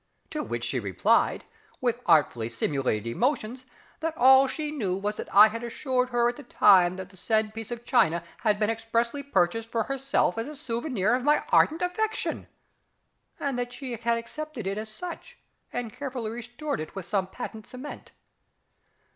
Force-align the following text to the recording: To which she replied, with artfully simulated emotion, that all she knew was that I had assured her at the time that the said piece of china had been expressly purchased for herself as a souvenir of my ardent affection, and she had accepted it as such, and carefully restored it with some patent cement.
To 0.31 0.41
which 0.41 0.63
she 0.63 0.79
replied, 0.79 1.45
with 1.79 2.01
artfully 2.07 2.49
simulated 2.49 3.05
emotion, 3.05 3.59
that 3.99 4.17
all 4.17 4.47
she 4.47 4.71
knew 4.71 4.97
was 4.97 5.15
that 5.17 5.31
I 5.31 5.49
had 5.49 5.61
assured 5.63 6.09
her 6.09 6.27
at 6.27 6.37
the 6.37 6.41
time 6.43 6.95
that 6.95 7.11
the 7.11 7.17
said 7.17 7.53
piece 7.53 7.69
of 7.69 7.85
china 7.85 8.23
had 8.39 8.57
been 8.57 8.71
expressly 8.71 9.21
purchased 9.21 9.69
for 9.69 9.83
herself 9.83 10.39
as 10.39 10.47
a 10.47 10.55
souvenir 10.55 11.13
of 11.13 11.23
my 11.23 11.43
ardent 11.51 11.83
affection, 11.83 12.47
and 13.39 13.71
she 13.71 13.95
had 13.95 14.17
accepted 14.17 14.65
it 14.65 14.79
as 14.79 14.89
such, 14.89 15.37
and 15.71 15.93
carefully 15.93 16.31
restored 16.31 16.79
it 16.79 16.95
with 16.95 17.05
some 17.05 17.27
patent 17.27 17.67
cement. 17.67 18.11